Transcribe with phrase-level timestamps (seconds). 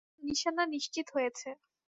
[0.23, 1.49] নিশানা নিশ্চিত হয়েছে।